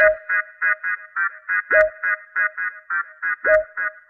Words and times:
Thank 0.00 0.12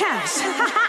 Honey, 0.00 0.84